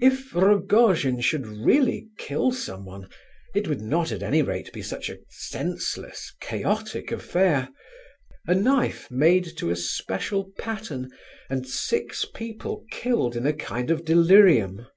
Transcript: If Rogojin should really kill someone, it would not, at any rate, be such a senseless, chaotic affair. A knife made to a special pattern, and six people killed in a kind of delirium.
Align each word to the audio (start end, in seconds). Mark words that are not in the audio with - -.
If 0.00 0.34
Rogojin 0.34 1.20
should 1.20 1.46
really 1.46 2.08
kill 2.18 2.50
someone, 2.50 3.08
it 3.54 3.68
would 3.68 3.80
not, 3.80 4.10
at 4.10 4.24
any 4.24 4.42
rate, 4.42 4.72
be 4.72 4.82
such 4.82 5.08
a 5.08 5.18
senseless, 5.28 6.34
chaotic 6.40 7.12
affair. 7.12 7.68
A 8.48 8.56
knife 8.56 9.08
made 9.08 9.44
to 9.58 9.70
a 9.70 9.76
special 9.76 10.50
pattern, 10.58 11.12
and 11.48 11.64
six 11.64 12.24
people 12.24 12.84
killed 12.90 13.36
in 13.36 13.46
a 13.46 13.52
kind 13.52 13.92
of 13.92 14.04
delirium. 14.04 14.88